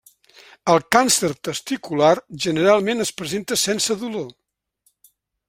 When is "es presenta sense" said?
3.07-3.99